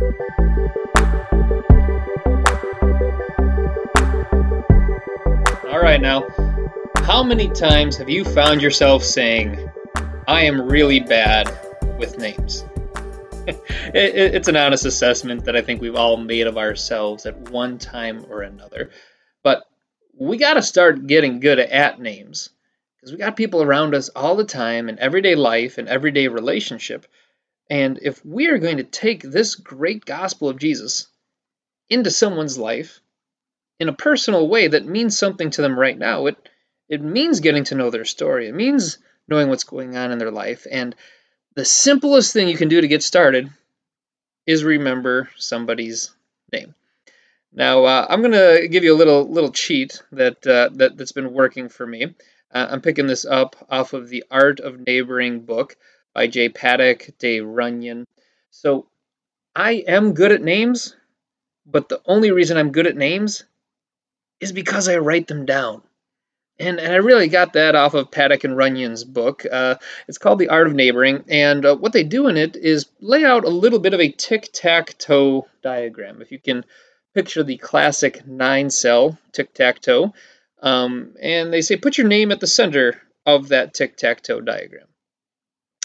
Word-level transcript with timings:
All 0.00 0.12
right, 5.82 6.00
now, 6.00 6.24
how 6.98 7.24
many 7.24 7.48
times 7.48 7.96
have 7.96 8.08
you 8.08 8.24
found 8.24 8.62
yourself 8.62 9.02
saying, 9.02 9.68
I 10.28 10.42
am 10.42 10.68
really 10.68 11.00
bad 11.00 11.50
with 11.98 12.16
names? 12.16 12.64
it, 13.48 13.58
it, 13.94 14.34
it's 14.36 14.46
an 14.46 14.56
honest 14.56 14.84
assessment 14.84 15.46
that 15.46 15.56
I 15.56 15.62
think 15.62 15.80
we've 15.80 15.96
all 15.96 16.16
made 16.16 16.46
of 16.46 16.56
ourselves 16.56 17.26
at 17.26 17.50
one 17.50 17.78
time 17.78 18.24
or 18.30 18.42
another. 18.42 18.90
But 19.42 19.64
we 20.16 20.36
got 20.36 20.54
to 20.54 20.62
start 20.62 21.08
getting 21.08 21.40
good 21.40 21.58
at 21.58 22.00
names 22.00 22.50
because 23.00 23.10
we 23.10 23.18
got 23.18 23.36
people 23.36 23.62
around 23.62 23.96
us 23.96 24.10
all 24.10 24.36
the 24.36 24.44
time 24.44 24.88
in 24.88 25.00
everyday 25.00 25.34
life 25.34 25.76
and 25.76 25.88
everyday 25.88 26.28
relationship. 26.28 27.04
And 27.70 27.98
if 28.02 28.24
we 28.24 28.46
are 28.48 28.58
going 28.58 28.78
to 28.78 28.84
take 28.84 29.22
this 29.22 29.54
great 29.54 30.04
gospel 30.04 30.48
of 30.48 30.58
Jesus 30.58 31.08
into 31.90 32.10
someone's 32.10 32.58
life 32.58 33.00
in 33.78 33.88
a 33.88 33.94
personal 33.94 34.48
way 34.48 34.68
that 34.68 34.86
means 34.86 35.18
something 35.18 35.50
to 35.50 35.62
them 35.62 35.78
right 35.78 35.96
now, 35.96 36.26
it 36.26 36.36
it 36.88 37.02
means 37.02 37.40
getting 37.40 37.64
to 37.64 37.74
know 37.74 37.90
their 37.90 38.06
story. 38.06 38.48
It 38.48 38.54
means 38.54 38.98
knowing 39.28 39.48
what's 39.48 39.64
going 39.64 39.96
on 39.96 40.10
in 40.10 40.18
their 40.18 40.30
life. 40.30 40.66
And 40.70 40.94
the 41.54 41.64
simplest 41.64 42.32
thing 42.32 42.48
you 42.48 42.56
can 42.56 42.68
do 42.68 42.80
to 42.80 42.88
get 42.88 43.02
started 43.02 43.50
is 44.46 44.64
remember 44.64 45.28
somebody's 45.36 46.14
name. 46.50 46.74
Now, 47.52 47.84
uh, 47.84 48.06
I'm 48.08 48.22
going 48.22 48.32
to 48.32 48.68
give 48.68 48.84
you 48.84 48.94
a 48.94 48.96
little 48.96 49.28
little 49.28 49.52
cheat 49.52 50.02
that, 50.12 50.46
uh, 50.46 50.70
that 50.74 50.96
that's 50.96 51.12
been 51.12 51.32
working 51.32 51.68
for 51.68 51.86
me. 51.86 52.14
Uh, 52.50 52.66
I'm 52.70 52.80
picking 52.80 53.06
this 53.06 53.26
up 53.26 53.56
off 53.68 53.92
of 53.92 54.08
the 54.08 54.24
Art 54.30 54.60
of 54.60 54.80
Neighboring 54.80 55.40
book 55.40 55.76
by 56.18 56.26
J. 56.26 56.48
Pathak 56.48 57.16
de 57.20 57.40
Runyon. 57.40 58.04
So, 58.50 58.88
I 59.54 59.84
am 59.86 60.14
good 60.14 60.32
at 60.32 60.42
names, 60.42 60.96
but 61.64 61.88
the 61.88 62.00
only 62.06 62.32
reason 62.32 62.56
I'm 62.56 62.72
good 62.72 62.88
at 62.88 62.96
names 62.96 63.44
is 64.40 64.50
because 64.50 64.88
I 64.88 64.96
write 64.96 65.28
them 65.28 65.46
down. 65.46 65.80
And, 66.58 66.80
and 66.80 66.92
I 66.92 66.96
really 66.96 67.28
got 67.28 67.52
that 67.52 67.76
off 67.76 67.94
of 67.94 68.10
Pathak 68.10 68.42
and 68.42 68.56
Runyon's 68.56 69.04
book. 69.04 69.46
Uh, 69.48 69.76
it's 70.08 70.18
called 70.18 70.40
The 70.40 70.48
Art 70.48 70.66
of 70.66 70.74
Neighboring, 70.74 71.22
and 71.28 71.64
uh, 71.64 71.76
what 71.76 71.92
they 71.92 72.02
do 72.02 72.26
in 72.26 72.36
it 72.36 72.56
is 72.56 72.86
lay 72.98 73.24
out 73.24 73.44
a 73.44 73.48
little 73.48 73.78
bit 73.78 73.94
of 73.94 74.00
a 74.00 74.10
tic 74.10 74.50
tac 74.52 74.98
toe 74.98 75.46
diagram. 75.62 76.20
If 76.20 76.32
you 76.32 76.40
can 76.40 76.64
picture 77.14 77.44
the 77.44 77.58
classic 77.58 78.26
nine 78.26 78.70
cell 78.70 79.16
tic 79.30 79.54
tac 79.54 79.78
toe, 79.78 80.14
um, 80.60 81.14
and 81.22 81.52
they 81.52 81.60
say 81.60 81.76
put 81.76 81.96
your 81.96 82.08
name 82.08 82.32
at 82.32 82.40
the 82.40 82.48
center 82.48 83.00
of 83.24 83.50
that 83.50 83.72
tic 83.72 83.96
tac 83.96 84.24
toe 84.24 84.40
diagram. 84.40 84.87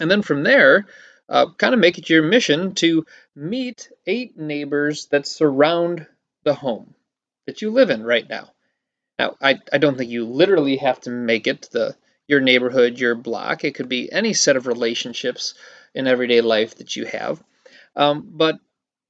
And 0.00 0.10
then 0.10 0.22
from 0.22 0.42
there, 0.42 0.86
uh, 1.28 1.46
kind 1.56 1.74
of 1.74 1.80
make 1.80 1.98
it 1.98 2.10
your 2.10 2.22
mission 2.22 2.74
to 2.76 3.06
meet 3.36 3.90
eight 4.06 4.36
neighbors 4.36 5.06
that 5.06 5.26
surround 5.26 6.06
the 6.42 6.54
home 6.54 6.94
that 7.46 7.62
you 7.62 7.70
live 7.70 7.90
in 7.90 8.02
right 8.02 8.28
now. 8.28 8.50
Now, 9.18 9.36
I, 9.40 9.60
I 9.72 9.78
don't 9.78 9.96
think 9.96 10.10
you 10.10 10.24
literally 10.24 10.76
have 10.78 11.00
to 11.02 11.10
make 11.10 11.46
it 11.46 11.68
the 11.72 11.94
your 12.26 12.40
neighborhood, 12.40 12.98
your 12.98 13.16
block. 13.16 13.64
It 13.64 13.74
could 13.74 13.88
be 13.88 14.10
any 14.10 14.32
set 14.32 14.56
of 14.56 14.68
relationships 14.68 15.54
in 15.94 16.06
everyday 16.06 16.40
life 16.40 16.76
that 16.76 16.94
you 16.94 17.04
have. 17.04 17.42
Um, 17.96 18.30
but 18.32 18.58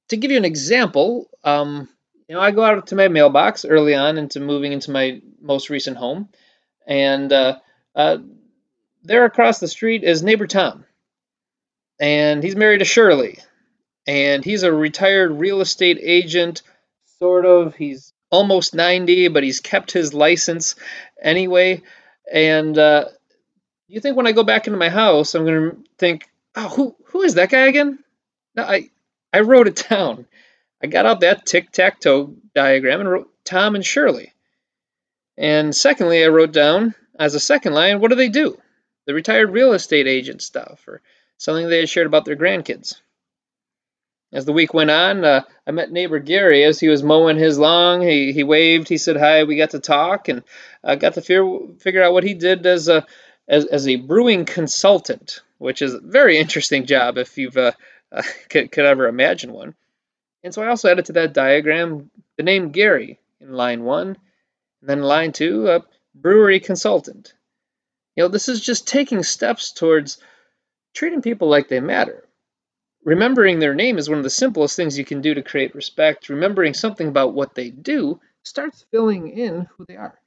to 0.09 0.17
give 0.17 0.31
you 0.31 0.37
an 0.37 0.45
example, 0.45 1.29
um, 1.43 1.87
you 2.27 2.35
know, 2.35 2.41
I 2.41 2.51
go 2.51 2.63
out 2.63 2.87
to 2.87 2.95
my 2.95 3.07
mailbox 3.07 3.63
early 3.63 3.93
on 3.93 4.17
into 4.17 4.39
moving 4.39 4.73
into 4.73 4.91
my 4.91 5.21
most 5.39 5.69
recent 5.69 5.97
home, 5.97 6.29
and 6.87 7.31
uh, 7.31 7.59
uh, 7.95 8.17
there 9.03 9.25
across 9.25 9.59
the 9.59 9.67
street 9.67 10.03
is 10.03 10.23
neighbor 10.23 10.47
Tom, 10.47 10.85
and 11.99 12.43
he's 12.43 12.55
married 12.55 12.79
to 12.79 12.85
Shirley, 12.85 13.39
and 14.07 14.43
he's 14.43 14.63
a 14.63 14.73
retired 14.73 15.31
real 15.31 15.61
estate 15.61 15.99
agent, 16.01 16.61
sort 17.19 17.45
of. 17.45 17.75
He's 17.75 18.13
almost 18.31 18.73
90, 18.73 19.27
but 19.27 19.43
he's 19.43 19.59
kept 19.59 19.91
his 19.91 20.13
license 20.13 20.75
anyway. 21.21 21.81
And 22.31 22.77
uh, 22.77 23.05
you 23.87 23.99
think 23.99 24.15
when 24.15 24.27
I 24.27 24.31
go 24.31 24.43
back 24.43 24.67
into 24.67 24.79
my 24.79 24.89
house, 24.89 25.35
I'm 25.35 25.45
going 25.45 25.71
to 25.71 25.77
think, 25.97 26.29
oh, 26.55 26.69
who 26.69 26.95
who 27.05 27.21
is 27.21 27.35
that 27.35 27.49
guy 27.49 27.67
again? 27.67 27.99
No, 28.55 28.63
I 28.63 28.89
I 29.33 29.41
wrote 29.41 29.67
it 29.67 29.85
down. 29.89 30.25
I 30.81 30.87
got 30.87 31.05
out 31.05 31.19
that 31.19 31.45
tic 31.45 31.71
tac 31.71 31.99
toe 31.99 32.35
diagram 32.55 33.01
and 33.01 33.09
wrote 33.09 33.31
Tom 33.45 33.75
and 33.75 33.85
Shirley. 33.85 34.33
And 35.37 35.75
secondly, 35.75 36.23
I 36.23 36.27
wrote 36.27 36.51
down 36.51 36.95
as 37.17 37.35
a 37.35 37.39
second 37.39 37.73
line, 37.73 37.99
what 37.99 38.09
do 38.09 38.15
they 38.15 38.29
do? 38.29 38.57
The 39.05 39.13
retired 39.13 39.51
real 39.51 39.73
estate 39.73 40.07
agent 40.07 40.41
stuff, 40.41 40.87
or 40.87 41.01
something 41.37 41.67
they 41.67 41.79
had 41.79 41.89
shared 41.89 42.07
about 42.07 42.25
their 42.25 42.35
grandkids. 42.35 43.01
As 44.33 44.45
the 44.45 44.53
week 44.53 44.73
went 44.73 44.91
on, 44.91 45.25
uh, 45.25 45.41
I 45.67 45.71
met 45.71 45.91
neighbor 45.91 46.19
Gary 46.19 46.63
as 46.63 46.79
he 46.79 46.87
was 46.87 47.03
mowing 47.03 47.37
his 47.37 47.59
lawn. 47.59 48.01
He, 48.01 48.31
he 48.31 48.43
waved, 48.43 48.87
he 48.87 48.97
said 48.97 49.17
hi, 49.17 49.43
we 49.43 49.57
got 49.57 49.71
to 49.71 49.79
talk, 49.79 50.29
and 50.29 50.43
I 50.83 50.95
got 50.95 51.15
to 51.15 51.21
fear, 51.21 51.45
figure 51.79 52.01
out 52.01 52.13
what 52.13 52.23
he 52.23 52.33
did 52.33 52.65
as 52.65 52.87
a, 52.87 53.05
as, 53.47 53.65
as 53.65 53.87
a 53.87 53.97
brewing 53.97 54.45
consultant, 54.45 55.41
which 55.57 55.81
is 55.81 55.93
a 55.93 55.99
very 55.99 56.37
interesting 56.37 56.85
job 56.85 57.17
if 57.17 57.37
you've 57.37 57.57
uh, 57.57 57.73
uh, 58.11 58.23
could, 58.49 58.71
could 58.71 58.85
ever 58.85 59.07
imagine 59.07 59.51
one. 59.51 59.75
And 60.43 60.53
so 60.53 60.61
I 60.61 60.67
also 60.67 60.89
added 60.89 61.05
to 61.05 61.13
that 61.13 61.33
diagram 61.33 62.09
the 62.37 62.43
name 62.43 62.71
Gary 62.71 63.19
in 63.41 63.51
line 63.51 63.83
one, 63.83 64.17
and 64.79 64.89
then 64.89 65.01
line 65.01 65.33
two, 65.33 65.69
a 65.69 65.83
brewery 66.15 66.59
consultant. 66.59 67.33
You 68.15 68.23
know, 68.23 68.29
this 68.29 68.49
is 68.49 68.61
just 68.61 68.87
taking 68.87 69.23
steps 69.23 69.71
towards 69.73 70.17
treating 70.93 71.21
people 71.21 71.49
like 71.49 71.69
they 71.69 71.79
matter 71.79 72.25
Remembering 73.03 73.59
their 73.59 73.73
name 73.73 73.97
is 73.97 74.09
one 74.09 74.19
of 74.19 74.23
the 74.23 74.29
simplest 74.29 74.75
things 74.75 74.97
you 74.97 75.05
can 75.05 75.21
do 75.21 75.33
to 75.33 75.41
create 75.41 75.73
respect. 75.73 76.29
Remembering 76.29 76.73
something 76.73 77.07
about 77.07 77.33
what 77.33 77.55
they 77.55 77.69
do 77.69 78.19
starts 78.43 78.85
filling 78.91 79.29
in 79.29 79.67
who 79.77 79.85
they 79.87 79.95
are. 79.95 80.19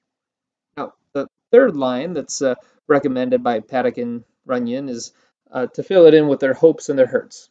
Now, 0.77 0.95
the 1.13 1.29
third 1.53 1.77
line 1.77 2.15
that's 2.15 2.43
uh, 2.43 2.57
recommended 2.89 3.43
by 3.45 3.61
Pathak 3.61 3.99
and 3.99 4.25
Runyon 4.47 4.89
is 4.89 5.13
uh, 5.53 5.67
to 5.69 5.83
fill 5.85 6.07
it 6.07 6.15
in 6.15 6.29
with 6.29 6.41
their 6.41 6.55
hopes 6.55 6.89
and 6.89 6.99
their 6.99 7.07
hurts. 7.07 7.49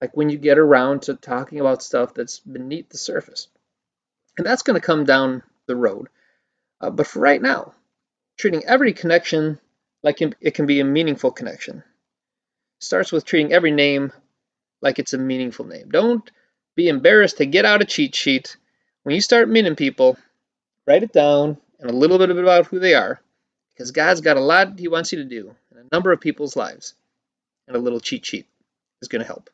Like 0.00 0.16
when 0.16 0.30
you 0.30 0.38
get 0.38 0.58
around 0.58 1.02
to 1.02 1.14
talking 1.14 1.60
about 1.60 1.82
stuff 1.82 2.14
that's 2.14 2.40
beneath 2.40 2.90
the 2.90 2.98
surface. 2.98 3.48
And 4.38 4.46
that's 4.46 4.62
going 4.62 4.80
to 4.80 4.86
come 4.86 5.04
down 5.04 5.42
the 5.66 5.76
road. 5.76 6.08
Uh, 6.80 6.90
but 6.90 7.06
for 7.06 7.20
right 7.20 7.42
now, 7.42 7.74
treating 8.38 8.64
every 8.64 8.92
connection 8.92 9.60
like 10.02 10.20
it 10.22 10.54
can 10.54 10.66
be 10.66 10.80
a 10.80 10.84
meaningful 10.84 11.30
connection 11.30 11.82
starts 12.80 13.12
with 13.12 13.24
treating 13.24 13.52
every 13.52 13.70
name 13.70 14.12
like 14.82 14.98
it's 14.98 15.12
a 15.12 15.18
meaningful 15.18 15.66
name. 15.66 15.90
Don't 15.90 16.28
be 16.74 16.88
embarrassed 16.88 17.36
to 17.36 17.46
get 17.46 17.64
out 17.64 17.82
a 17.82 17.84
cheat 17.84 18.14
sheet. 18.14 18.56
When 19.02 19.14
you 19.14 19.20
start 19.20 19.48
meeting 19.48 19.76
people, 19.76 20.16
write 20.86 21.02
it 21.02 21.12
down 21.12 21.58
and 21.78 21.90
a 21.90 21.94
little 21.94 22.18
bit 22.18 22.30
about 22.30 22.66
who 22.66 22.78
they 22.78 22.94
are 22.94 23.20
because 23.72 23.90
God's 23.90 24.20
got 24.20 24.36
a 24.36 24.40
lot 24.40 24.78
He 24.78 24.88
wants 24.88 25.12
you 25.12 25.18
to 25.18 25.24
do 25.24 25.54
in 25.70 25.78
a 25.78 25.88
number 25.92 26.12
of 26.12 26.20
people's 26.20 26.56
lives, 26.56 26.94
and 27.66 27.76
a 27.76 27.80
little 27.80 28.00
cheat 28.00 28.26
sheet 28.26 28.46
is 29.00 29.08
going 29.08 29.20
to 29.20 29.26
help. 29.26 29.50